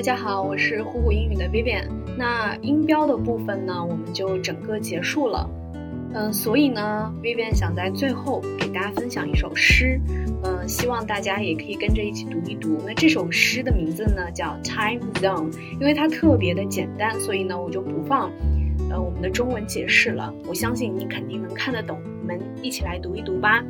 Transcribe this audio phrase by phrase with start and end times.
[0.00, 1.86] 大家好，我是虎虎英语的 Vivian。
[2.16, 5.46] 那音标的部分呢，我们就整个结束了。
[6.14, 10.00] 嗯，所以呢，Vivian 想在最后给大家分享一首诗。
[10.42, 12.78] 嗯，希望大家也可以跟着一起读一读。
[12.86, 18.32] 那这首诗的名字呢叫 Time Zone，因为它特别的简单，所以呢我就不放
[18.88, 20.32] 呃我们的中文解释了。
[20.48, 22.00] 我相信你肯定能看得懂。
[22.22, 23.62] 我们一起来读一读吧。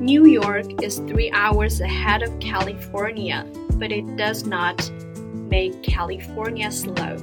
[0.00, 3.44] New York is three hours ahead of California.
[3.78, 4.90] but it does not
[5.32, 7.16] make California slow.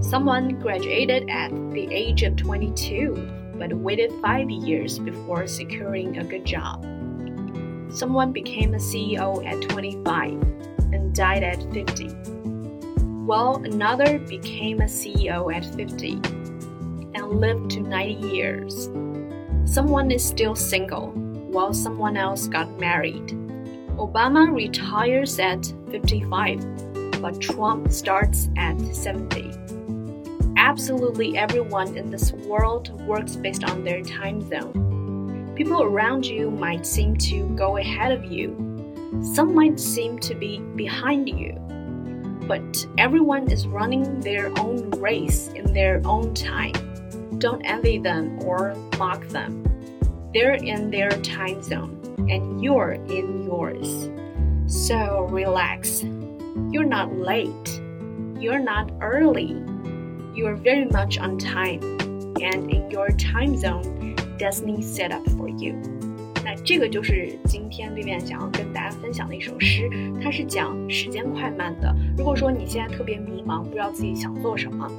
[0.00, 3.14] Someone graduated at the age of 22
[3.58, 6.82] but waited five years before securing a good job.
[7.92, 10.32] Someone became a CEO at 25
[10.92, 12.08] and died at 50.
[13.26, 16.14] While another became a CEO at 50
[17.14, 18.88] and lived to 90 years.
[19.64, 21.12] Someone is still single
[21.52, 23.38] while someone else got married
[23.98, 29.52] Obama retires at 55, but Trump starts at 70.
[30.56, 35.52] Absolutely everyone in this world works based on their time zone.
[35.54, 38.56] People around you might seem to go ahead of you,
[39.20, 41.52] some might seem to be behind you.
[42.48, 46.72] But everyone is running their own race in their own time.
[47.38, 49.62] Don't envy them or mock them.
[50.33, 51.97] They're in their time zone
[52.29, 54.09] and you're in yours.
[54.67, 56.03] So relax.
[56.71, 57.81] You're not late.
[58.39, 59.55] You're not early.
[60.35, 61.79] You're very much on time.
[62.39, 65.75] And in your time zone, destiny set up for you.
[66.43, 69.89] 那这个就是今天 Vivian 想要跟大家分享的一首诗，
[70.21, 71.93] 它是讲时间快慢的。
[72.17, 74.89] 如果说你现在特别迷茫，不知道自己想做什么，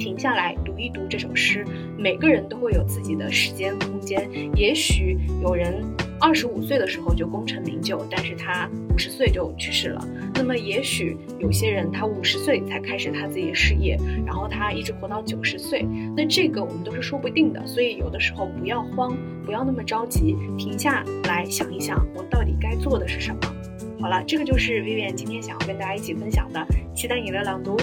[0.00, 1.64] 停下来读一读这首诗。
[1.96, 5.84] 每个人都会有自己的时间空间，也许有人。
[6.22, 10.06] 二十五岁的时候就功成名就，但是他五十岁就去世了。
[10.34, 15.82] 那么也许有些人他五十岁才开始他自己的事业，然后他一直活到九十岁，
[16.14, 17.66] 那这个我们都是说不定的。
[17.66, 23.40] 所以有的时候不要慌，不要那么着急，停下来想一想，我到底该做的是什么。
[23.98, 26.62] 好了，这个就是 Vivian 今天想要跟大家一起分享的，
[26.94, 27.78] 期待你的朗读。